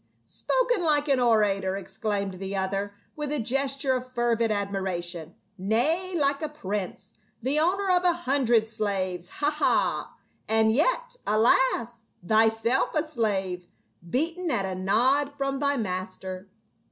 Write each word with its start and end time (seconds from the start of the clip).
"Spoken 0.25 0.81
like 0.81 1.07
an 1.09 1.19
orator!" 1.19 1.75
exclaimed 1.77 2.39
the 2.39 2.55
other, 2.55 2.95
with 3.15 3.31
a 3.31 3.37
gesture 3.37 3.93
of 3.93 4.11
fervid 4.11 4.49
admiration." 4.49 5.35
Nay, 5.59 6.15
like 6.19 6.41
a 6.41 6.49
prince, 6.49 7.13
the 7.39 7.59
owner 7.59 7.91
of 7.95 8.03
a 8.03 8.13
hundred 8.13 8.67
slaves, 8.67 9.29
ha, 9.29 9.51
ha! 9.51 10.15
And 10.47 10.71
yet, 10.71 11.17
alas, 11.27 12.01
thyself 12.25 12.95
a 12.95 13.03
slave, 13.03 13.67
beaten 14.09 14.49
at 14.49 14.65
a 14.65 14.73
nod 14.73 15.33
from 15.37 15.59
thy 15.59 15.77
master." 15.77 16.49